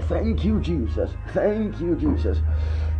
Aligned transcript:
Thank 0.00 0.44
you, 0.44 0.60
Jesus. 0.60 1.10
Thank 1.32 1.80
you, 1.80 1.96
Jesus. 1.96 2.38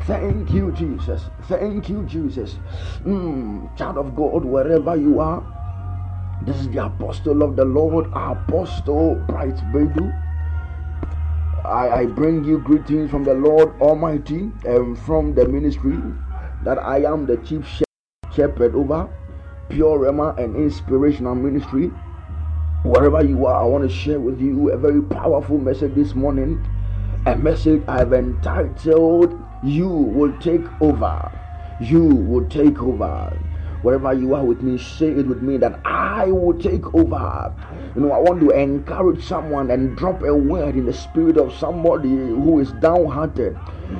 Thank 0.05 0.51
you, 0.51 0.73
Jesus. 0.73 1.23
Thank 1.49 1.89
you, 1.89 2.05
Jesus. 2.05 2.59
Mm, 3.05 3.77
child 3.77 3.99
of 3.99 4.15
God, 4.15 4.45
wherever 4.45 4.97
you 4.97 5.21
are, 5.21 5.43
this 6.43 6.57
is 6.57 6.69
the 6.69 6.85
apostle 6.85 7.43
of 7.43 7.57
the 7.57 7.65
Lord, 7.65 8.07
Apostle 8.13 9.17
Bright 9.27 9.57
Bedu. 9.73 10.13
I, 11.65 12.03
I 12.03 12.07
bring 12.07 12.45
you 12.45 12.59
greetings 12.59 13.11
from 13.11 13.25
the 13.25 13.35
Lord 13.35 13.81
Almighty 13.81 14.53
and 14.65 14.97
from 14.99 15.35
the 15.35 15.49
ministry 15.49 15.99
that 16.63 16.79
I 16.79 17.03
am 17.03 17.27
the 17.27 17.39
chief 17.39 17.67
shepherd 18.33 18.75
over 18.75 19.09
Pure 19.69 19.99
Rhema 19.99 20.39
and 20.39 20.55
Inspirational 20.55 21.35
Ministry. 21.35 21.91
Wherever 22.85 23.25
you 23.25 23.47
are, 23.47 23.65
I 23.65 23.67
want 23.67 23.83
to 23.83 23.95
share 23.95 24.21
with 24.21 24.41
you 24.41 24.71
a 24.71 24.77
very 24.77 25.03
powerful 25.03 25.59
message 25.59 25.95
this 25.95 26.15
morning 26.15 26.65
a 27.27 27.35
message 27.35 27.83
I've 27.89 28.13
entitled 28.13 29.45
You 29.65 29.89
Will 29.89 30.39
Take 30.39 30.65
Over. 30.81 31.29
You 31.81 32.05
will 32.05 32.49
take 32.49 32.81
over. 32.81 33.37
Wherever 33.83 34.13
you 34.15 34.35
are 34.35 34.45
with 34.45 34.63
me, 34.63 34.79
say 34.79 35.09
it 35.09 35.27
with 35.27 35.43
me 35.43 35.57
that 35.57 35.81
I 35.85 36.27
will 36.27 36.57
take 36.57 36.95
over. 36.95 37.53
You 37.97 38.03
know, 38.03 38.13
I 38.13 38.19
want 38.19 38.41
to 38.41 38.51
encourage 38.51 39.25
someone 39.25 39.73
and 39.73 39.97
drop 39.97 40.23
a 40.23 40.35
word 40.35 40.77
in 40.77 40.87
the 40.87 40.93
spirit 40.93 41.37
of 41.37 41.53
somebody 41.53 42.09
who 42.09 42.61
is 42.61 42.71
downhearted. 42.75 43.57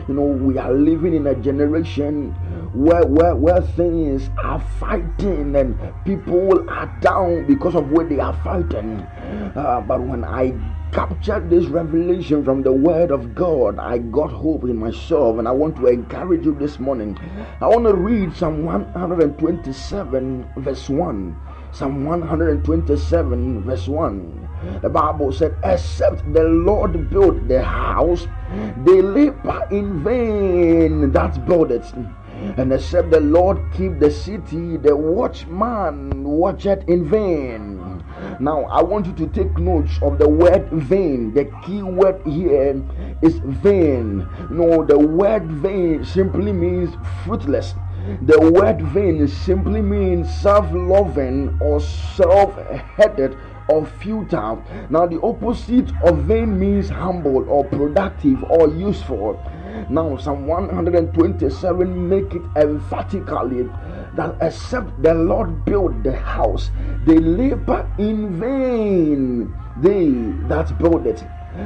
You 0.07 0.15
know, 0.15 0.23
we 0.23 0.57
are 0.59 0.73
living 0.73 1.13
in 1.13 1.27
a 1.27 1.35
generation 1.35 2.33
where 2.73 3.05
where 3.07 3.35
where 3.35 3.61
things 3.61 4.31
are 4.43 4.61
fighting 4.61 5.57
and 5.57 5.79
people 6.05 6.69
are 6.71 6.87
down 7.01 7.45
because 7.47 7.75
of 7.75 7.91
where 7.91 8.07
they 8.07 8.21
are 8.21 8.35
fighting. 8.43 9.01
Uh, 9.57 9.81
but 9.81 10.01
when 10.01 10.25
I 10.25 10.55
captured 10.93 11.51
this 11.51 11.67
revelation 11.67 12.45
from 12.45 12.63
the 12.63 12.73
word 12.73 13.11
of 13.11 13.35
God, 13.35 13.79
I 13.79 13.99
got 13.99 14.31
hope 14.31 14.65
in 14.65 14.77
myself, 14.77 15.39
and 15.39 15.47
I 15.47 15.51
want 15.53 15.77
to 15.77 15.87
encourage 15.87 16.45
you 16.45 16.55
this 16.55 16.79
morning. 16.79 17.19
I 17.61 17.69
want 17.69 17.85
to 17.87 17.95
read 17.95 18.35
Psalm 18.35 18.65
127, 18.65 20.49
verse 20.57 20.89
1. 20.89 21.37
Psalm 21.73 22.05
127, 22.07 23.63
verse 23.65 23.89
1. 23.89 24.49
The 24.81 24.89
Bible 24.89 25.33
said, 25.33 25.57
Except 25.63 26.33
the 26.33 26.45
Lord 26.45 27.11
build 27.11 27.49
the 27.49 27.63
house, 27.63 28.27
they 28.85 29.03
labor 29.03 29.67
in 29.71 30.03
vain 30.03 31.13
that 31.13 31.45
build 31.47 31.73
it. 31.73 31.85
And 32.57 32.73
except 32.73 33.11
the 33.11 33.21
Lord 33.21 33.59
keep 33.75 33.99
the 33.99 34.11
city, 34.11 34.77
the 34.77 34.97
watchman 34.97 36.25
watcheth 36.25 36.89
in 36.89 37.09
vain. 37.09 37.96
Now, 38.39 38.65
I 38.65 38.83
want 38.83 39.07
you 39.07 39.15
to 39.15 39.27
take 39.29 39.57
notes 39.59 39.99
of 40.03 40.19
the 40.19 40.29
word 40.29 40.69
vain. 40.71 41.33
The 41.33 41.47
key 41.65 41.83
word 41.83 42.21
here 42.27 42.83
is 43.23 43.39
vain. 43.39 44.29
Know, 44.51 44.85
the 44.85 44.99
word 44.99 45.47
vain 45.47 46.05
simply 46.05 46.53
means 46.53 46.95
fruitless. 47.25 47.75
The 48.23 48.39
word 48.53 48.83
vain 48.83 49.27
simply 49.27 49.81
means 49.81 50.33
self 50.41 50.67
loving 50.73 51.59
or 51.61 51.81
self 51.81 52.55
headed 52.97 53.37
or 53.69 53.87
futile. 53.87 54.63
Now, 54.91 55.07
the 55.07 55.21
opposite 55.23 55.91
of 56.05 56.19
vain 56.19 56.59
means 56.59 56.89
humble 56.89 57.49
or 57.49 57.65
productive 57.65 58.45
or 58.45 58.69
useful. 58.69 59.41
Now, 59.89 60.17
Psalm 60.17 60.47
127 60.47 62.09
make 62.09 62.35
it 62.35 62.43
emphatically 62.57 63.69
that 64.15 64.37
except 64.41 65.03
the 65.03 65.15
Lord 65.15 65.65
build 65.65 66.03
the 66.03 66.17
house, 66.17 66.71
they 67.07 67.19
labor 67.19 67.89
in 67.99 68.41
vain. 68.41 69.55
They 69.81 70.11
that 70.49 70.77
build 70.79 71.07
it. 71.07 71.25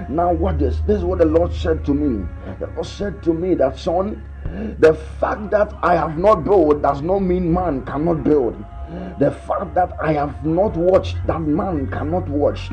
Now, 0.09 0.33
what 0.33 0.61
is 0.63 0.81
this? 0.83 0.99
Is 0.99 1.05
what 1.05 1.19
the 1.19 1.25
Lord 1.25 1.53
said 1.53 1.85
to 1.87 1.95
me. 1.95 2.27
The 2.59 2.67
Lord 2.69 2.87
said 2.87 3.23
to 3.25 3.33
me 3.33 3.55
that 3.55 3.79
son, 3.79 4.23
the 4.79 4.95
fact 4.95 5.51
that 5.51 5.73
I 5.83 5.95
have 5.97 6.19
not 6.19 6.45
built 6.45 6.83
does 6.83 7.03
not 7.03 7.21
mean 7.21 7.53
man 7.53 7.85
cannot 7.85 8.25
build 8.25 8.57
the 9.19 9.31
fact 9.31 9.75
that 9.75 9.93
I 10.03 10.13
have 10.15 10.45
not 10.45 10.77
watched 10.77 11.17
that 11.27 11.41
man 11.41 11.87
cannot 11.91 12.29
watch. 12.29 12.71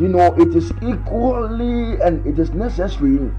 You 0.00 0.08
know, 0.08 0.34
it 0.34 0.54
is 0.54 0.72
equally 0.82 2.00
and 2.00 2.26
it 2.26 2.38
is 2.38 2.50
necessary 2.50 3.30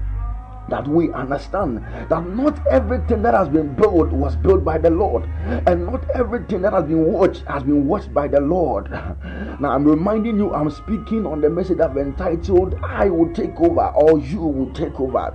that 0.68 0.86
we 0.86 1.12
understand 1.12 1.78
that 2.08 2.26
not 2.26 2.60
everything 2.70 3.22
that 3.22 3.34
has 3.34 3.48
been 3.48 3.74
built 3.74 4.10
was 4.10 4.36
built 4.36 4.64
by 4.64 4.78
the 4.78 4.90
Lord, 4.90 5.24
and 5.66 5.86
not 5.86 6.04
everything 6.14 6.62
that 6.62 6.72
has 6.72 6.84
been 6.84 7.04
watched 7.12 7.44
has 7.46 7.62
been 7.62 7.86
watched 7.86 8.12
by 8.12 8.28
the 8.28 8.40
Lord. 8.40 8.90
Now, 9.58 9.70
I'm 9.70 9.86
reminding 9.86 10.36
you, 10.36 10.52
I'm 10.52 10.70
speaking 10.70 11.24
on 11.24 11.40
the 11.40 11.48
message 11.48 11.80
I've 11.80 11.96
entitled, 11.96 12.78
I 12.84 13.08
will 13.08 13.32
take 13.32 13.58
over, 13.58 13.86
or 13.88 14.18
you 14.18 14.40
will 14.40 14.70
take 14.74 15.00
over. 15.00 15.34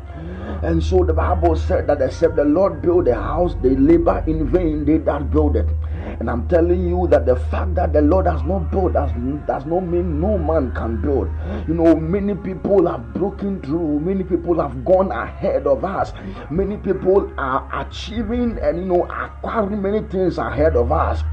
And 0.63 0.83
so 0.83 1.03
the 1.03 1.13
Bible 1.13 1.55
said 1.55 1.87
that 1.87 2.01
except 2.01 2.35
the 2.35 2.45
Lord 2.45 2.81
build 2.83 3.07
a 3.07 3.15
house, 3.15 3.55
they 3.63 3.75
labor 3.75 4.23
in 4.27 4.47
vain, 4.47 4.85
they 4.85 4.99
that 4.99 5.31
build 5.31 5.55
it. 5.55 5.67
And 6.21 6.29
I'm 6.29 6.47
telling 6.47 6.87
you 6.87 7.07
that 7.09 7.25
the 7.25 7.35
fact 7.35 7.73
that 7.73 7.93
the 7.93 8.01
Lord 8.03 8.27
has 8.27 8.43
not 8.43 8.69
built 8.69 8.93
does, 8.93 9.09
does 9.47 9.65
not 9.65 9.79
mean 9.79 10.21
no 10.21 10.37
man 10.37 10.71
can 10.71 11.01
build. 11.01 11.31
You 11.67 11.73
know, 11.73 11.95
many 11.95 12.35
people 12.35 12.85
have 12.85 13.11
broken 13.15 13.59
through, 13.59 14.01
many 14.01 14.23
people 14.23 14.61
have 14.61 14.85
gone 14.85 15.11
ahead 15.11 15.65
of 15.65 15.83
us, 15.83 16.13
many 16.51 16.77
people 16.77 17.33
are 17.39 17.67
achieving 17.73 18.59
and 18.61 18.77
you 18.77 18.85
know 18.85 19.05
acquiring 19.05 19.81
many 19.81 20.01
things 20.09 20.37
ahead 20.37 20.75
of 20.75 20.91
us. 20.91 21.23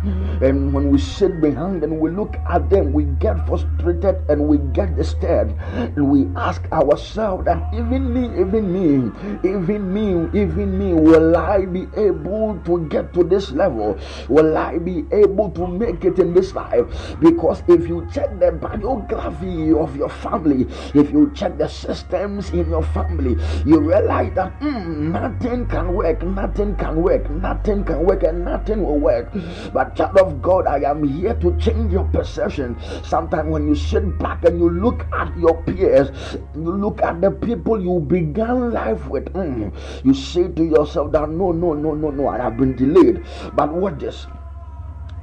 And 0.40 0.72
when 0.72 0.88
we 0.90 0.98
sit 0.98 1.38
behind 1.42 1.84
and 1.84 2.00
we 2.00 2.08
look 2.08 2.36
at 2.48 2.70
them, 2.70 2.94
we 2.94 3.04
get 3.20 3.46
frustrated 3.46 4.24
and 4.30 4.48
we 4.48 4.56
get 4.72 4.96
disturbed, 4.96 5.52
and 5.74 6.08
we 6.08 6.28
ask 6.34 6.64
ourselves 6.72 7.44
that 7.44 7.60
even 7.74 8.08
me, 8.08 8.40
even 8.40 8.72
me, 8.72 9.12
even 9.44 9.92
me, 9.92 10.40
even 10.40 10.78
me, 10.78 10.94
will 10.94 11.36
I 11.36 11.66
be 11.66 11.86
able 11.94 12.58
to 12.64 12.88
get 12.88 13.12
to 13.12 13.22
this 13.22 13.50
level? 13.50 13.98
Will 14.30 14.56
I 14.56 14.77
be 14.78 15.04
able 15.12 15.50
to 15.50 15.66
make 15.66 16.04
it 16.04 16.18
in 16.18 16.34
this 16.34 16.54
life? 16.54 16.86
Because 17.20 17.62
if 17.68 17.88
you 17.88 18.06
check 18.12 18.38
the 18.38 18.52
biography 18.52 19.72
of 19.72 19.96
your 19.96 20.08
family, 20.08 20.66
if 20.94 21.10
you 21.10 21.30
check 21.34 21.58
the 21.58 21.68
systems 21.68 22.50
in 22.50 22.68
your 22.68 22.82
family, 22.82 23.36
you 23.64 23.80
realize 23.80 24.32
that 24.34 24.58
mm, 24.60 25.12
nothing 25.12 25.66
can 25.66 25.92
work, 25.94 26.22
nothing 26.22 26.76
can 26.76 27.02
work, 27.02 27.28
nothing 27.30 27.84
can 27.84 28.04
work, 28.04 28.22
and 28.22 28.44
nothing 28.44 28.82
will 28.82 28.98
work. 28.98 29.32
But, 29.72 29.94
child 29.96 30.18
of 30.18 30.42
God, 30.42 30.66
I 30.66 30.88
am 30.88 31.02
here 31.06 31.34
to 31.34 31.56
change 31.58 31.92
your 31.92 32.04
perception. 32.04 32.76
Sometimes 33.02 33.50
when 33.50 33.68
you 33.68 33.74
sit 33.74 34.18
back 34.18 34.44
and 34.44 34.58
you 34.58 34.70
look 34.70 35.06
at 35.12 35.36
your 35.36 35.62
peers, 35.62 36.10
you 36.54 36.72
look 36.72 37.02
at 37.02 37.20
the 37.20 37.30
people 37.30 37.80
you 37.80 38.00
began 38.00 38.72
life 38.72 39.06
with, 39.06 39.26
mm, 39.32 39.72
you 40.04 40.14
say 40.14 40.48
to 40.48 40.64
yourself 40.64 41.12
that 41.12 41.28
no, 41.30 41.52
no, 41.52 41.74
no, 41.74 41.94
no, 41.94 42.10
no, 42.10 42.28
I 42.28 42.38
have 42.38 42.56
been 42.56 42.76
delayed. 42.76 43.24
But 43.54 43.72
what 43.72 43.98
this? 43.98 44.26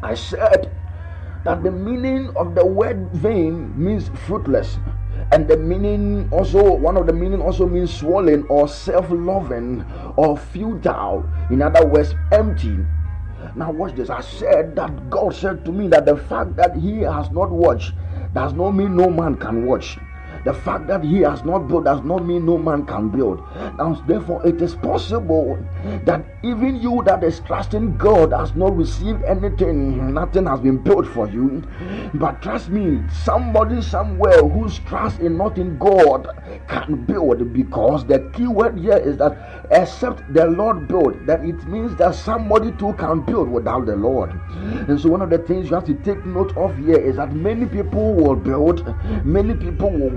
I 0.06 0.14
said 0.14 0.72
that 1.46 1.64
the 1.64 1.72
meaning 1.72 2.30
of 2.38 2.54
the 2.54 2.64
word 2.64 3.10
vain 3.12 3.74
means 3.74 4.12
fruitless 4.28 4.78
and 5.32 5.48
the 5.48 5.58
meaning 5.58 6.30
also 6.32 6.62
one 6.76 6.96
of 6.96 7.08
the 7.08 7.14
meaning 7.14 7.42
also 7.42 7.66
means 7.66 7.92
swollen 7.92 8.46
or 8.48 8.68
self-loving 8.68 9.84
or 10.16 10.38
futile. 10.38 11.28
In 11.50 11.64
other 11.64 11.84
words 11.88 12.14
empty. 12.32 12.78
Now 13.56 13.72
watch 13.72 13.96
this. 13.96 14.12
I 14.12 14.22
said 14.22 14.76
that 14.76 15.10
god 15.10 15.34
said 15.34 15.66
to 15.66 15.72
me 15.72 15.88
that 15.88 16.06
the 16.06 16.18
fact 16.18 16.56
that 16.58 16.76
he 16.78 17.00
has 17.00 17.32
not 17.32 17.50
watched 17.50 17.94
does 18.36 18.54
not 18.54 18.72
mean 18.72 18.96
no 18.96 19.10
man 19.10 19.36
can 19.36 19.66
watch 19.66 19.98
the 20.46 20.54
fact 20.54 20.88
that 20.88 21.04
he 21.04 21.22
has 21.22 21.44
not 21.44 21.68
built 21.68 21.86
does 21.86 22.04
not 22.04 22.26
mean 22.26 22.46
no 22.46 22.58
man 22.58 22.86
can 22.86 23.10
build. 23.10 23.40
Now, 23.78 24.02
therefore, 24.08 24.46
it 24.46 24.62
is 24.62 24.76
possible 24.76 25.58
that 26.06 26.24
even 26.44 26.80
you 26.80 27.02
that 27.06 27.24
is 27.24 27.40
trusting 27.42 27.98
God 27.98 28.32
has 28.32 28.56
not 28.56 28.78
received 28.78 29.24
anything, 29.24 30.14
nothing 30.14 30.46
has 30.46 30.60
been 30.60 30.78
built 30.78 31.08
for 31.08 31.28
you. 31.28 31.64
But 32.14 32.44
trust 32.44 32.70
me, 32.70 33.02
somebody 33.24 33.82
somewhere 33.82 34.42
whose 34.42 34.78
trust 34.80 35.20
is 35.20 35.32
not 35.32 35.58
in 35.58 35.78
God 35.80 36.28
can 36.68 37.06
build 37.06 37.52
because 37.52 38.06
the 38.06 38.20
key 38.34 38.48
word 38.48 38.78
here 38.78 38.98
is 38.98 39.18
that 39.18 39.66
except 39.72 40.32
the 40.32 40.46
Lord 40.46 40.88
build, 40.88 41.26
that 41.26 41.44
it 41.44 41.68
means 41.68 41.96
that 41.98 42.14
somebody 42.14 42.72
too 42.74 42.94
can 42.94 43.22
build 43.22 43.50
without 43.50 43.88
the 43.88 43.96
Lord. 43.96 44.32
And 44.88 45.00
so, 45.02 45.10
one 45.10 45.24
of 45.24 45.32
the 45.32 45.40
things 45.40 45.70
you 45.70 45.76
have 45.76 45.86
to 45.86 45.96
take 45.96 46.24
note 46.26 46.56
of 46.56 46.78
here 46.78 46.98
is 47.00 47.16
that 47.16 47.34
many 47.34 47.66
people 47.66 48.14
will 48.14 48.36
build, 48.36 48.86
many 49.26 49.56
people 49.56 49.90
will 49.90 50.12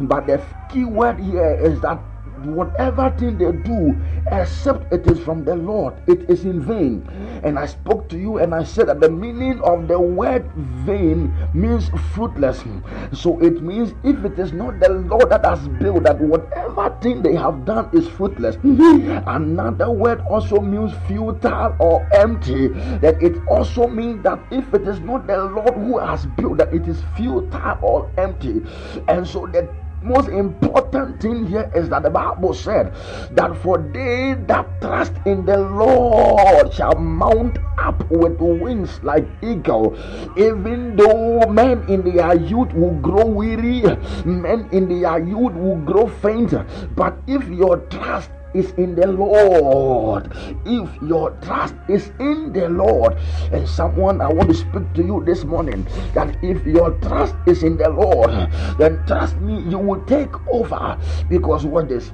but 0.00 0.26
the 0.26 0.42
key 0.68 0.84
word 0.84 1.18
here 1.20 1.54
is 1.60 1.80
that 1.80 2.02
whatever 2.44 3.10
thing 3.18 3.38
they 3.38 3.52
do, 3.52 3.96
except 4.30 4.92
it 4.92 5.06
is 5.10 5.18
from 5.20 5.44
the 5.44 5.54
Lord, 5.54 5.94
it 6.06 6.28
is 6.28 6.44
in 6.44 6.60
vain. 6.60 7.08
And 7.42 7.58
I 7.58 7.66
spoke 7.66 8.08
to 8.10 8.18
you 8.18 8.38
and 8.38 8.54
I 8.54 8.64
said 8.64 8.88
that 8.88 9.00
the 9.00 9.10
meaning 9.10 9.60
of 9.62 9.88
the 9.88 9.98
word 9.98 10.50
vain 10.84 11.34
means 11.54 11.90
fruitless. 12.14 12.64
So 13.12 13.40
it 13.40 13.62
means 13.62 13.94
if 14.04 14.24
it 14.24 14.38
is 14.38 14.52
not 14.52 14.80
the 14.80 14.90
Lord 14.90 15.30
that 15.30 15.44
has 15.44 15.66
built, 15.68 16.04
that 16.04 16.20
whatever 16.20 16.96
thing 17.00 17.22
they 17.22 17.34
have 17.34 17.64
done 17.64 17.88
is 17.92 18.08
fruitless. 18.08 18.56
Another 18.62 19.90
word 19.90 20.20
also 20.28 20.60
means 20.60 20.92
futile 21.06 21.76
or 21.78 22.08
empty. 22.14 22.68
That 22.98 23.22
it 23.22 23.36
also 23.48 23.86
means 23.86 24.22
that 24.22 24.40
if 24.50 24.72
it 24.74 24.86
is 24.86 25.00
not 25.00 25.26
the 25.26 25.44
Lord 25.44 25.74
who 25.74 25.98
has 25.98 26.26
built, 26.26 26.58
that 26.58 26.72
it 26.72 26.86
is 26.86 27.02
futile 27.16 27.78
or 27.82 28.10
empty. 28.16 28.62
And 29.08 29.26
so 29.26 29.46
the 29.46 29.68
most 30.04 30.28
important 30.28 31.20
thing 31.20 31.46
here 31.46 31.70
is 31.74 31.88
that 31.88 32.02
the 32.02 32.10
Bible 32.10 32.54
said 32.54 32.92
that 33.32 33.56
for 33.62 33.78
they 33.78 34.34
that 34.46 34.80
trust 34.80 35.12
in 35.26 35.44
the 35.46 35.58
Lord 35.58 36.72
shall 36.72 36.94
mount 36.94 37.58
up 37.78 38.08
with 38.10 38.38
wings 38.40 39.00
like 39.02 39.26
eagle. 39.42 39.96
Even 40.36 40.96
though 40.96 41.46
men 41.50 41.84
in 41.88 42.02
their 42.02 42.36
youth 42.36 42.72
will 42.72 42.98
grow 43.00 43.26
weary, 43.26 43.82
men 44.24 44.68
in 44.72 44.88
their 44.88 45.18
youth 45.18 45.54
will 45.54 45.78
grow 45.84 46.08
faint. 46.08 46.54
But 46.94 47.16
if 47.26 47.48
your 47.48 47.78
trust 47.88 48.30
is 48.54 48.70
in 48.72 48.94
the 48.94 49.06
Lord, 49.06 50.32
if 50.64 50.88
your 51.02 51.30
trust 51.42 51.74
is 51.88 52.10
in 52.18 52.52
the 52.52 52.68
Lord, 52.68 53.16
and 53.52 53.68
someone 53.68 54.20
I 54.20 54.28
want 54.28 54.50
to 54.50 54.54
speak 54.54 54.92
to 54.94 55.02
you 55.02 55.22
this 55.24 55.44
morning 55.44 55.86
that 56.14 56.36
if 56.42 56.64
your 56.66 56.92
trust 57.00 57.34
is 57.46 57.62
in 57.62 57.76
the 57.76 57.88
Lord, 57.88 58.30
then 58.78 59.02
trust 59.06 59.36
me, 59.38 59.62
you 59.68 59.78
will 59.78 60.04
take 60.06 60.34
over. 60.48 60.98
Because 61.28 61.64
what 61.64 61.90
is 61.90 62.12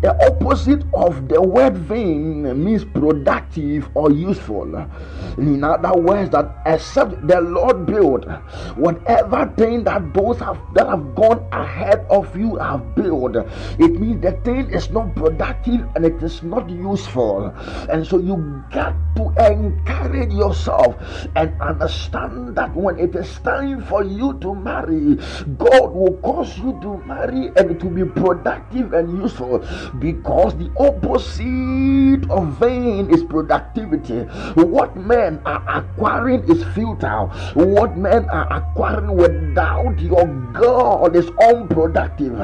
the 0.00 0.14
opposite 0.26 0.82
of 0.94 1.28
the 1.28 1.40
word 1.40 1.76
vain 1.76 2.42
means 2.62 2.84
productive 2.84 3.88
or 3.94 4.10
useful. 4.10 4.66
In 5.38 5.64
other 5.64 5.94
words, 5.94 6.30
that 6.30 6.58
except 6.66 7.26
the 7.26 7.40
Lord 7.40 7.86
build, 7.86 8.30
whatever 8.76 9.52
thing 9.56 9.84
that 9.84 10.14
those 10.14 10.38
have 10.38 10.58
that 10.74 10.86
have 10.86 11.14
gone 11.14 11.46
ahead 11.52 12.06
of 12.10 12.30
you 12.36 12.56
have 12.56 12.94
built, 12.94 13.36
it 13.78 13.98
means 13.98 14.22
the 14.22 14.32
thing 14.42 14.70
is 14.70 14.90
not 14.90 15.14
productive 15.16 15.86
and 15.94 16.04
it 16.04 16.22
is 16.22 16.42
not 16.42 16.68
useful. 16.70 17.54
And 17.90 18.06
so 18.06 18.18
you 18.18 18.38
got 18.70 18.94
to 19.16 19.30
encourage 19.38 20.32
yourself 20.32 20.96
and 21.36 21.50
understand 21.60 22.56
that 22.56 22.74
when 22.74 22.98
it 22.98 23.14
is 23.14 23.28
time 23.40 23.82
for 23.84 24.04
you 24.04 24.38
to 24.40 24.54
marry, 24.54 25.16
God 25.58 25.90
will 25.90 26.18
cause 26.22 26.58
you 26.58 26.78
to 26.82 26.98
marry 27.06 27.50
and 27.56 27.78
to 27.80 27.86
be 27.86 28.04
productive 28.04 28.92
and 28.92 29.18
useful 29.18 29.64
because 29.98 30.56
the 30.56 30.70
opposite 30.76 32.28
of 32.30 32.58
vain 32.58 33.10
is 33.10 33.24
productivity. 33.24 34.20
What 34.54 34.96
men 34.96 35.40
are 35.46 35.62
acquiring 35.68 36.44
is 36.50 36.64
futile. 36.74 37.28
What 37.54 37.96
men 37.96 38.28
are 38.30 38.50
acquiring 38.52 39.16
without 39.16 39.98
your 40.00 40.26
God 40.52 41.16
is 41.16 41.30
unproductive. 41.40 42.36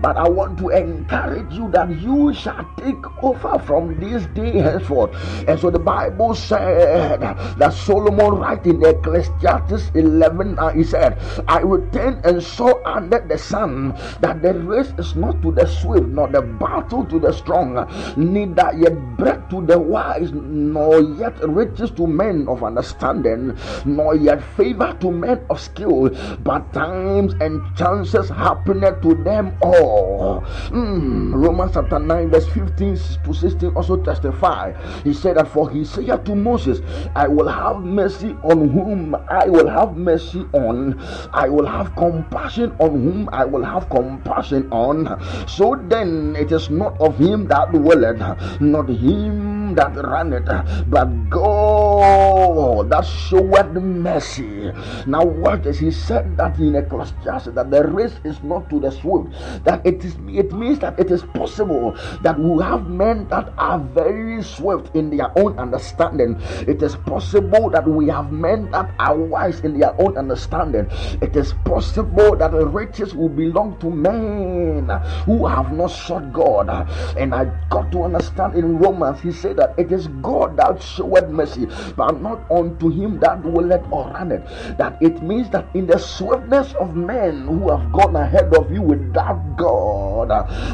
But 0.00 0.16
I 0.16 0.28
want 0.28 0.58
to 0.58 0.68
encourage 0.70 1.52
you 1.52 1.70
that 1.70 1.90
you 2.00 2.32
shall 2.34 2.66
take 2.76 3.02
over 3.22 3.58
from 3.58 3.98
this 3.98 4.26
day 4.34 4.58
henceforth. 4.58 5.14
And 5.48 5.58
so 5.58 5.70
the 5.70 5.78
Bible 5.78 6.34
said 6.34 7.20
that 7.20 7.72
Solomon 7.72 8.36
writing 8.36 8.82
in 8.82 8.84
Ecclesiastes 8.84 9.90
11, 9.94 10.58
uh, 10.58 10.70
he 10.70 10.84
said, 10.84 11.18
I 11.48 11.60
returned 11.60 12.24
and 12.24 12.42
saw 12.42 12.82
under 12.84 13.20
the 13.20 13.38
sun 13.38 13.94
that 14.20 14.42
the 14.42 14.54
race 14.54 14.92
is 14.98 15.14
not 15.14 15.40
to 15.42 15.52
the 15.52 15.66
swift, 15.66 16.06
nor 16.08 16.28
the 16.28 16.42
battle 16.76 17.04
to 17.06 17.18
the 17.18 17.32
strong, 17.32 17.74
neither 18.16 18.70
yet 18.76 18.94
bread 19.16 19.48
to 19.48 19.64
the 19.64 19.78
wise, 19.78 20.30
nor 20.32 21.00
yet 21.00 21.36
riches 21.48 21.90
to 21.92 22.06
men 22.06 22.46
of 22.48 22.62
understanding, 22.62 23.56
nor 23.86 24.14
yet 24.14 24.42
favor 24.56 24.94
to 25.00 25.10
men 25.10 25.40
of 25.48 25.58
skill, 25.60 26.10
but 26.44 26.72
times 26.72 27.32
and 27.40 27.62
chances 27.76 28.28
happen 28.28 28.80
to 29.00 29.14
them 29.24 29.56
all. 29.62 30.44
Mm. 30.68 31.32
Romans 31.34 31.72
chapter 31.72 31.98
9, 31.98 32.30
verse 32.30 32.46
15 32.48 32.96
to 33.24 33.32
16 33.32 33.70
also 33.70 33.96
testify. 33.96 34.72
He 35.02 35.14
said 35.14 35.36
that 35.36 35.48
for 35.48 35.70
he 35.70 35.84
said 35.84 36.26
to 36.26 36.34
Moses, 36.34 36.80
I 37.14 37.26
will 37.26 37.48
have 37.48 37.80
mercy 37.80 38.36
on 38.42 38.68
whom 38.68 39.16
I 39.30 39.46
will 39.46 39.68
have 39.68 39.96
mercy 39.96 40.44
on, 40.52 41.00
I 41.32 41.48
will 41.48 41.66
have 41.66 41.94
compassion 41.96 42.76
on 42.78 42.90
whom 42.90 43.28
I 43.32 43.44
will 43.44 43.64
have 43.64 43.88
compassion 43.88 44.68
on. 44.70 45.16
So 45.48 45.80
then 45.88 46.36
it 46.36 46.52
is 46.52 46.65
not 46.70 47.00
of 47.00 47.18
him 47.18 47.46
that 47.48 47.72
willeth, 47.72 48.20
not 48.60 48.88
him 48.88 49.74
that 49.74 49.94
runneth, 49.96 50.48
but 50.88 51.30
God 51.30 51.95
Oh, 51.98 52.82
that 52.84 53.06
showeth 53.06 53.72
mercy. 53.72 54.70
Now, 55.06 55.24
what 55.24 55.64
is 55.64 55.78
he 55.78 55.90
said 55.90 56.36
that 56.36 56.58
in 56.58 56.76
Ecclesiastes 56.76 57.54
that 57.54 57.70
the 57.70 57.84
race 57.88 58.20
is 58.24 58.42
not 58.42 58.68
to 58.70 58.80
the 58.80 58.90
swift, 58.90 59.32
that 59.64 59.80
it 59.86 60.04
is 60.04 60.14
it 60.28 60.52
means 60.52 60.78
that 60.80 60.98
it 61.00 61.10
is 61.10 61.22
possible 61.22 61.96
that 62.22 62.38
we 62.38 62.62
have 62.62 62.86
men 62.88 63.26
that 63.28 63.52
are 63.56 63.78
very 63.78 64.42
swift 64.42 64.94
in 64.94 65.08
their 65.08 65.32
own 65.38 65.58
understanding. 65.58 66.36
It 66.68 66.82
is 66.82 66.96
possible 66.96 67.70
that 67.70 67.88
we 67.88 68.08
have 68.08 68.30
men 68.30 68.70
that 68.72 68.92
are 68.98 69.16
wise 69.16 69.60
in 69.60 69.78
their 69.78 69.98
own 70.00 70.16
understanding. 70.18 70.88
It 71.22 71.34
is 71.34 71.54
possible 71.64 72.36
that 72.36 72.52
the 72.52 72.66
riches 72.66 73.14
will 73.14 73.30
belong 73.30 73.78
to 73.80 73.90
men 73.90 74.90
who 75.24 75.46
have 75.46 75.72
not 75.72 75.90
sought 75.90 76.32
God. 76.32 76.68
And 77.16 77.34
I 77.34 77.46
got 77.70 77.90
to 77.92 78.02
understand 78.04 78.54
in 78.54 78.78
Romans, 78.78 79.20
he 79.20 79.32
said 79.32 79.56
that 79.56 79.74
it 79.78 79.90
is 79.92 80.08
God 80.20 80.56
that 80.58 80.82
showeth 80.82 81.28
mercy, 81.28 81.66
but 81.96 82.20
not 82.20 82.50
unto 82.50 82.90
him 82.90 83.20
that 83.20 83.42
willeth 83.44 83.84
or 83.90 84.08
runneth. 84.10 84.44
That 84.78 84.96
it 85.00 85.22
means 85.22 85.50
that 85.50 85.68
in 85.74 85.86
the 85.86 85.98
swiftness 85.98 86.74
of 86.74 86.96
men 86.96 87.46
who 87.46 87.70
have 87.70 87.92
gone 87.92 88.16
ahead 88.16 88.54
of 88.54 88.70
you 88.72 88.82
without 88.82 89.56
God, 89.56 90.28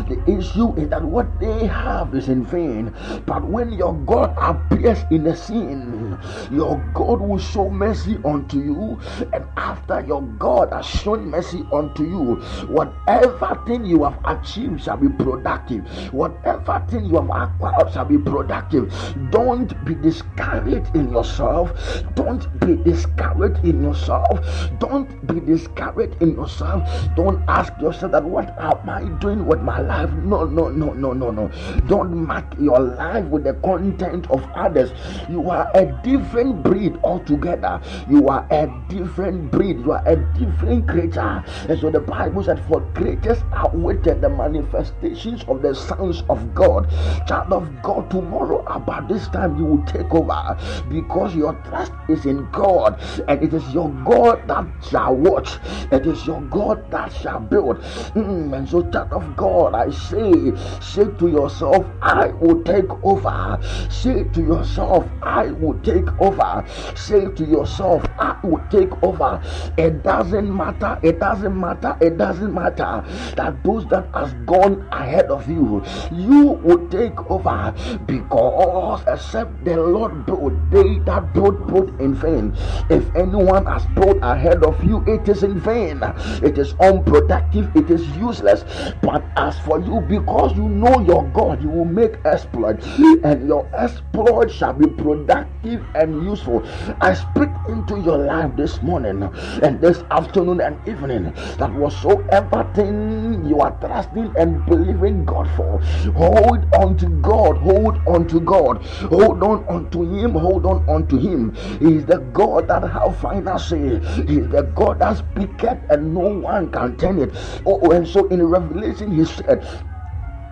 the 0.08 0.22
issue 0.30 0.74
is 0.76 0.88
that 0.90 1.02
what 1.02 1.40
they 1.40 1.66
have 1.66 2.14
is 2.14 2.28
in 2.28 2.44
vain. 2.44 2.94
But 3.26 3.44
when 3.44 3.72
your 3.72 3.94
God 4.06 4.34
appears 4.40 5.04
in 5.10 5.24
the 5.24 5.36
scene, 5.36 6.18
your 6.50 6.78
God 6.94 7.20
will 7.20 7.38
show 7.38 7.68
mercy 7.70 8.18
unto 8.24 8.58
you, 8.58 9.00
and 9.32 9.44
after 9.56 10.00
your 10.06 10.22
God 10.38 10.72
has 10.72 10.86
shown 10.86 11.30
mercy 11.30 11.64
unto 11.72 12.04
you, 12.04 12.36
whatever 12.68 13.60
thing 13.66 13.84
you 13.84 14.04
have 14.04 14.18
achieved 14.24 14.82
shall 14.82 14.96
be 14.96 15.08
productive. 15.08 15.86
Whatever 16.12 16.84
thing 16.88 17.06
you 17.06 17.16
have 17.16 17.30
acquired 17.30 17.92
shall 17.92 18.04
be 18.04 18.18
productive. 18.18 18.92
Don't 19.30 19.72
be 19.84 19.94
discouraged 19.94 20.94
in 21.02 21.12
yourself. 21.12 21.72
Don't 22.14 22.46
be 22.60 22.76
discouraged 22.76 23.64
in 23.64 23.82
yourself. 23.82 24.38
Don't 24.78 25.08
be 25.26 25.40
discouraged 25.40 26.20
in 26.22 26.34
yourself. 26.34 26.88
Don't 27.16 27.42
ask 27.48 27.72
yourself 27.80 28.12
that 28.12 28.24
what 28.24 28.48
am 28.58 28.88
I 28.88 29.04
doing 29.18 29.46
with 29.46 29.60
my 29.60 29.80
life? 29.80 30.10
No, 30.12 30.44
no, 30.44 30.68
no, 30.68 30.92
no, 30.92 31.12
no, 31.12 31.30
no. 31.30 31.50
Don't 31.88 32.26
mark 32.26 32.46
your 32.58 32.78
life 32.78 33.24
with 33.26 33.44
the 33.44 33.54
content 33.54 34.30
of 34.30 34.44
others. 34.54 34.92
You 35.28 35.50
are 35.50 35.70
a 35.74 35.86
different 36.02 36.62
breed 36.62 36.98
altogether. 37.02 37.80
You 38.08 38.28
are 38.28 38.46
a 38.50 38.70
different 38.88 39.50
breed. 39.50 39.80
You 39.80 39.92
are 39.92 40.06
a 40.06 40.16
different 40.38 40.88
creature. 40.88 41.44
And 41.68 41.80
so 41.80 41.90
the 41.90 42.00
Bible 42.00 42.44
said, 42.44 42.62
For 42.68 42.80
creatures 42.94 43.38
awaited 43.52 44.20
the 44.20 44.28
manifestations 44.28 45.44
of 45.48 45.62
the 45.62 45.74
sons 45.74 46.22
of 46.28 46.54
God. 46.54 46.88
Child 47.26 47.52
of 47.52 47.82
God, 47.82 48.10
tomorrow 48.10 48.64
about 48.66 49.08
this 49.08 49.28
time 49.28 49.56
you 49.58 49.64
will 49.64 49.84
take 49.84 50.12
over 50.14 50.56
because 50.92 51.34
your 51.34 51.54
trust 51.64 51.92
is 52.08 52.26
in 52.26 52.48
God 52.52 53.00
and 53.26 53.42
it 53.42 53.54
is 53.54 53.66
your 53.72 53.90
God 54.04 54.46
that 54.48 54.66
shall 54.88 55.16
watch. 55.16 55.58
It 55.90 56.06
is 56.06 56.26
your 56.26 56.40
God 56.42 56.90
that 56.90 57.12
shall 57.12 57.40
build. 57.40 57.78
Mm, 58.14 58.56
and 58.56 58.68
so, 58.68 58.82
child 58.90 59.12
of 59.12 59.36
God, 59.36 59.74
I 59.74 59.90
say, 59.90 60.52
say 60.80 61.06
to 61.18 61.28
yourself, 61.28 61.86
I 62.02 62.28
will 62.28 62.62
take 62.62 62.90
over. 63.02 63.58
Say 63.90 64.24
to 64.24 64.40
yourself, 64.40 65.08
I 65.22 65.46
will 65.46 65.78
take 65.80 66.08
over. 66.20 66.64
Say 66.94 67.26
to 67.26 67.44
yourself, 67.44 68.04
I 68.18 68.38
will 68.42 68.62
take 68.70 68.92
over. 69.02 69.40
It 69.78 70.02
doesn't 70.02 70.54
matter. 70.54 70.98
It 71.02 71.18
doesn't 71.18 71.58
matter. 71.58 71.96
It 72.00 72.18
doesn't 72.18 72.52
matter 72.52 73.02
that 73.36 73.62
those 73.64 73.86
that 73.86 74.08
has 74.14 74.32
gone 74.46 74.86
ahead 74.92 75.26
of 75.26 75.48
you, 75.48 75.82
you 76.12 76.58
will 76.62 76.88
take 76.88 77.18
over 77.30 77.74
because 78.06 79.02
except 79.06 79.64
the 79.64 79.76
Lord 79.76 80.26
built, 80.26 80.52
they 80.82 80.98
that 81.00 81.32
built 81.32 81.66
built 81.68 81.90
in 82.00 82.14
vain. 82.14 82.54
If 82.90 83.10
anyone 83.16 83.66
has 83.66 83.86
built 83.86 84.18
ahead 84.22 84.64
of 84.64 84.82
you, 84.84 85.04
it 85.06 85.28
is 85.28 85.42
in 85.42 85.58
vain. 85.58 86.02
It 86.42 86.58
is 86.58 86.74
unproductive. 86.80 87.70
It 87.74 87.90
is 87.90 88.06
useless. 88.16 88.64
But 89.02 89.30
as 89.36 89.58
for 89.58 89.80
you, 89.80 90.00
because 90.00 90.56
you 90.56 90.68
know 90.68 91.00
your 91.00 91.30
God, 91.32 91.62
you 91.62 91.70
will 91.70 91.84
make 91.86 92.16
exploit, 92.24 92.82
and 93.24 93.46
your 93.46 93.70
exploit 93.78 94.50
shall 94.50 94.72
be 94.74 94.86
productive 94.88 95.86
and 95.94 96.22
useful. 96.22 96.66
I 97.00 97.14
speak 97.14 97.50
into 97.68 97.98
your 98.00 98.18
life 98.18 98.56
this 98.56 98.82
morning 98.82 99.22
and 99.62 99.80
this 99.80 100.04
afternoon 100.10 100.60
and 100.60 100.78
evening 100.88 101.32
that 101.58 101.72
whatsoever 101.72 102.70
thing 102.74 103.44
you 103.44 103.58
are 103.60 103.76
trusting 103.80 104.32
and 104.36 104.64
believing 104.64 105.24
God 105.24 105.48
for, 105.50 105.80
hold 106.14 106.66
on 106.74 106.96
to 106.98 107.06
God, 107.20 107.56
hold 107.58 107.98
on 108.06 108.26
to 108.28 108.40
God, 108.40 108.82
hold 109.10 109.42
on 109.42 109.64
unto 109.68 110.02
Him, 110.02 110.32
hold 110.32 110.66
on 110.66 110.71
unto 110.88 111.18
Him. 111.18 111.54
He 111.80 111.96
is 111.96 112.06
the 112.06 112.18
God 112.18 112.68
that 112.68 112.82
have 112.90 113.18
final 113.18 113.58
say. 113.58 114.00
He 114.26 114.38
is 114.40 114.48
the 114.48 114.70
God 114.74 115.00
that 115.00 115.18
speaketh 115.18 115.80
and 115.90 116.14
no 116.14 116.20
one 116.28 116.70
can 116.70 116.96
turn 116.96 117.20
it. 117.20 117.34
Oh, 117.66 117.80
oh 117.82 117.90
and 117.92 118.06
so 118.08 118.26
in 118.28 118.42
Revelation, 118.44 119.12
He 119.12 119.24
said, 119.24 119.64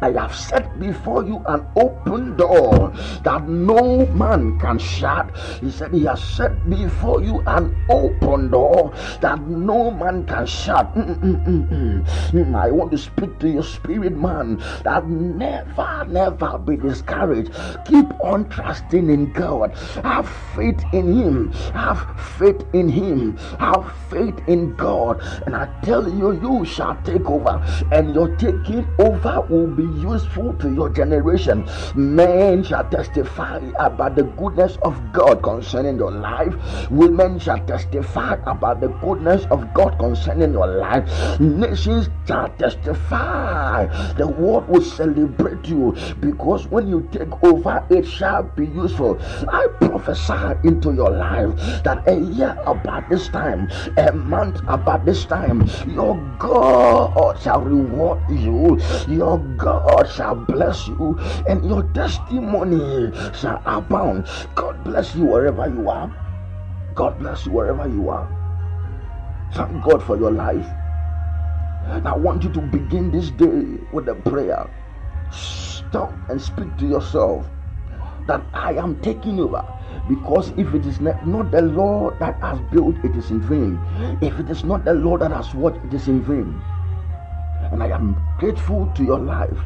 I 0.02 0.12
have 0.12 0.35
set 0.35 0.78
before 0.80 1.25
you 1.25 1.45
an 1.47 1.66
open 1.76 2.37
door 2.37 2.90
that 3.23 3.47
no 3.49 4.07
man 4.07 4.59
can 4.59 4.78
shut. 4.78 5.30
He 5.61 5.71
said, 5.71 5.92
He 5.92 6.04
has 6.04 6.23
set 6.23 6.69
before 6.71 7.23
you 7.23 7.42
an 7.47 7.76
open 7.90 8.50
door 8.50 8.95
that 9.21 9.40
no 9.42 9.90
man 9.90 10.25
can 10.25 10.47
shut. 10.47 10.95
Mm-mm-mm-mm. 10.95 12.54
I 12.54 12.71
want 12.71 12.92
to 12.92 12.99
speak 12.99 13.38
to 13.40 13.49
your 13.49 13.62
spirit, 13.62 14.16
man, 14.16 14.57
that 14.85 15.07
never, 15.07 16.07
never 16.09 16.59
be 16.59 16.76
discouraged. 16.76 17.52
Keep 17.85 18.09
on 18.21 18.49
trusting 18.49 19.11
in 19.11 19.33
God. 19.33 19.76
Have 20.02 20.28
faith 20.57 20.83
in 20.92 21.12
Him. 21.12 21.52
Have 21.75 22.19
faith 22.38 22.64
in 22.73 22.88
Him. 22.88 23.37
Have 23.59 23.92
faith 24.09 24.38
in 24.47 24.75
God. 24.76 25.21
And 25.45 25.54
I 25.54 25.66
tell 25.83 26.09
you, 26.09 26.40
you 26.40 26.64
shall 26.64 26.97
take 27.02 27.28
over, 27.28 27.62
and 27.92 28.14
your 28.14 28.35
taking 28.37 28.87
over 28.99 29.42
will 29.49 29.66
be 29.66 29.90
useful 29.95 30.55
to 30.55 30.73
your 30.73 30.89
generation. 30.91 31.69
Men 31.95 32.63
shall 32.63 32.89
testify 32.89 33.61
about 33.79 34.17
the 34.17 34.25
goodness 34.25 34.77
of 34.83 35.13
God 35.13 35.43
concerning 35.43 35.97
your 35.97 36.13
life. 36.13 36.55
Women 36.91 37.39
shall 37.39 37.59
testify 37.61 38.37
about 38.47 38.81
the 38.81 38.89
goodness 38.89 39.47
of 39.51 39.73
God 39.75 39.99
concerning 39.99 40.53
your 40.53 40.67
life. 40.67 41.41
Nations 41.41 42.09
shall 42.27 42.49
testify. 42.51 43.87
The 44.15 44.27
world 44.27 44.69
will 44.69 44.83
celebrate 44.83 45.67
you 45.67 45.97
because 46.21 46.67
when 46.69 46.89
you 46.89 47.09
take 47.13 47.43
over, 47.43 47.85
it 47.91 48.07
shall 48.07 48.43
be 48.43 48.67
useful. 48.67 49.19
I 49.49 49.67
prophesy 50.00 50.57
into 50.66 50.92
your 50.95 51.11
life 51.11 51.52
that 51.85 52.02
a 52.09 52.16
year 52.16 52.57
about 52.66 53.09
this 53.11 53.28
time, 53.28 53.69
a 53.99 54.12
month 54.12 54.61
about 54.66 55.04
this 55.04 55.25
time, 55.26 55.69
your 55.87 56.16
God 56.38 57.38
shall 57.40 57.61
reward 57.61 58.19
you, 58.30 58.80
your 59.09 59.38
God 59.57 60.09
shall 60.11 60.35
bless 60.35 60.88
you, 60.88 61.19
and 61.49 61.64
your 61.69 61.83
testimony 61.92 63.12
shall 63.35 63.61
abound. 63.66 64.26
God 64.54 64.83
bless 64.85 65.14
you 65.14 65.26
wherever 65.26 65.69
you 65.69 65.88
are. 65.90 66.09
God 66.95 67.19
bless 67.19 67.45
you 67.47 67.52
wherever 67.52 67.87
you 67.87 68.09
are. 68.09 68.28
Thank 69.52 69.85
God 69.85 70.02
for 70.02 70.16
your 70.16 70.30
life. 70.33 70.66
And 71.85 72.07
I 72.09 72.16
want 72.16 72.42
you 72.42 72.50
to 72.50 72.61
begin 72.61 73.11
this 73.11 73.30
day 73.30 73.76
with 73.92 74.09
a 74.09 74.14
prayer. 74.14 74.69
Stop 75.30 76.14
and 76.30 76.40
speak 76.40 76.76
to 76.78 76.87
yourself 76.87 77.49
that 78.26 78.45
I 78.54 78.75
am 78.75 79.00
taking 79.00 79.40
over. 79.40 79.64
Because 80.11 80.50
if 80.57 80.75
it 80.75 80.85
is 80.87 81.00
not, 81.00 81.52
the 81.52 81.62
Lord 81.62 82.19
that 82.19 82.35
has 82.40 82.59
built, 82.73 82.97
it 83.05 83.14
is 83.14 83.31
in 83.31 83.40
vain. 83.43 83.79
If 84.21 84.40
it 84.40 84.50
is 84.50 84.64
not 84.64 84.85
the 84.85 84.93
Lord 84.93 85.21
that 85.21 85.31
has 85.31 85.55
watched, 85.55 85.85
it 85.85 85.95
is 85.95 86.09
in 86.09 86.21
vain. 86.23 86.61
And 87.71 87.81
I 87.81 87.90
am 87.90 88.21
grateful 88.37 88.90
to 88.97 89.05
your 89.05 89.21
life 89.21 89.57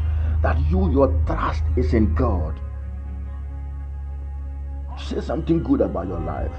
that 0.42 0.58
you, 0.68 0.92
your 0.92 1.08
trust 1.26 1.62
is 1.78 1.94
in 1.94 2.14
God. 2.14 2.60
Say 4.98 5.22
something 5.22 5.62
good 5.62 5.80
about 5.80 6.08
your 6.08 6.20
life. 6.20 6.52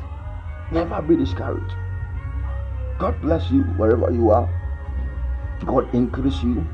Never 0.72 1.00
be 1.04 1.16
discouraged. 1.16 1.76
God 2.98 3.22
bless 3.22 3.52
you 3.52 3.62
wherever 3.78 4.10
you 4.10 4.32
are. 4.32 4.50
God 5.64 5.94
increase 5.94 6.42
you. 6.42 6.66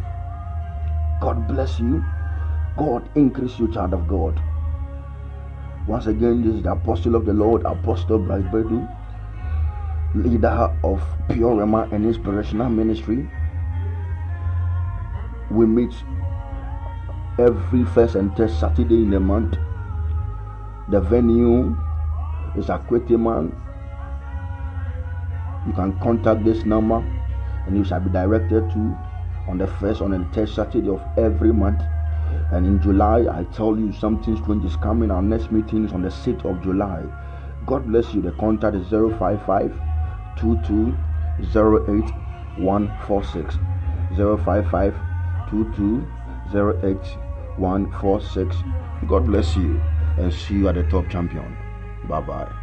God 1.19 1.45
bless 1.49 1.77
you. 1.77 2.05
God 2.77 3.09
increase 3.15 3.59
you, 3.59 3.67
child 3.73 3.93
of 3.93 4.07
God. 4.07 4.41
Once 5.87 6.05
again, 6.05 6.43
this 6.43 6.55
is 6.55 6.61
the 6.61 6.71
apostle 6.71 7.15
of 7.15 7.25
the 7.25 7.33
Lord, 7.33 7.63
Apostle 7.65 8.19
Bright 8.19 8.45
Bedu, 8.51 8.87
leader 10.13 10.71
of 10.83 11.01
Pure 11.29 11.55
Rhema 11.55 11.91
and 11.91 12.05
Inspirational 12.05 12.69
Ministry. 12.69 13.27
We 15.49 15.65
meet 15.65 15.93
every 17.39 17.83
first 17.83 18.15
and 18.15 18.35
third 18.37 18.51
Saturday 18.51 19.03
in 19.03 19.09
the 19.09 19.19
month. 19.19 19.57
The 20.89 21.01
venue 21.01 21.75
is 22.55 22.67
Akweteyman. 22.67 23.51
You 25.65 25.73
can 25.73 25.97
contact 25.99 26.43
this 26.43 26.63
number 26.63 26.97
and 27.65 27.75
you 27.75 27.83
shall 27.83 27.99
be 27.99 28.09
directed 28.11 28.69
to 28.71 28.97
on 29.47 29.57
the 29.57 29.67
first 29.67 30.01
on 30.01 30.11
the 30.11 30.25
third 30.33 30.49
Saturday 30.49 30.89
of 30.89 31.01
every 31.17 31.51
month. 31.51 31.81
And 32.51 32.65
in 32.65 32.81
July, 32.81 33.25
I 33.31 33.43
tell 33.53 33.77
you 33.77 33.93
something 33.93 34.35
strange 34.43 34.65
is 34.65 34.75
coming. 34.75 35.11
Our 35.11 35.21
next 35.21 35.51
meeting 35.51 35.85
is 35.85 35.93
on 35.93 36.01
the 36.01 36.09
6th 36.09 36.45
of 36.45 36.61
July. 36.63 37.03
God 37.65 37.87
bless 37.87 38.13
you. 38.13 38.21
The 38.21 38.31
contact 38.33 38.75
is 38.75 38.89
055 38.89 39.71
146. 42.57 43.55
055 44.17 44.93
146. 47.57 48.55
God 49.07 49.25
bless 49.25 49.55
you 49.55 49.81
and 50.17 50.33
see 50.33 50.55
you 50.55 50.67
at 50.67 50.75
the 50.75 50.83
top 50.83 51.09
champion. 51.09 51.55
Bye 52.07 52.21
bye. 52.21 52.60